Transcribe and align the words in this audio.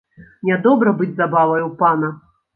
Нядобра 0.49 0.93
быць 1.03 1.11
забавай 1.21 1.61
у 1.69 1.71
пана. 1.85 2.13